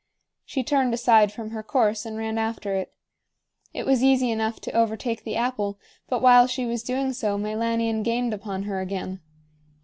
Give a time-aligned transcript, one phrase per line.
[0.45, 2.91] She turned aside from her course and ran after it.
[3.71, 5.77] It was easy enough to overtake the apple,
[6.09, 9.21] but while she was doing so Meilanion gained upon her again.